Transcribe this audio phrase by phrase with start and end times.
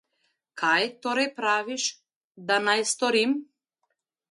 [0.61, 1.85] Kaj torej praviš,
[2.49, 3.39] da naj storim?